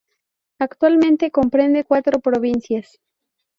Actualmente 0.57 1.29
comprende 1.29 1.83
cuatro 1.83 2.21
provincias. 2.21 2.99